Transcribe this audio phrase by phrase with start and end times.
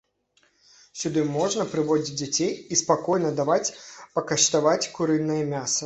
[1.01, 3.63] Сюды можна прыводзіць дзяцей і спакойна даваць
[4.17, 5.79] пакаштаваць курынае мяса.